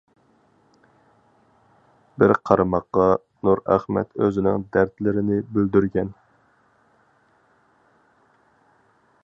[2.21, 3.05] بىر قارىماققا،
[3.49, 6.13] نۇرئەخمەت ئۆزىنىڭ دەردلىرىنى بىلدۈرگەن.